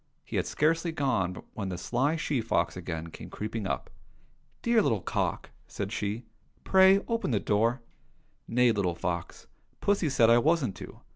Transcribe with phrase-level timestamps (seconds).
[0.25, 3.91] He had scarcely gone when the sly she fox again came creeping up."
[4.63, 6.25] Dear little cock!" said she,"
[6.63, 7.83] pray open the door!"—
[8.47, 9.45] Nay, little fox!
[9.79, 11.01] Pussy said I wasn't to."